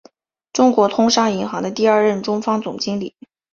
[0.51, 3.15] 中国通商银行的第二任中方总经理。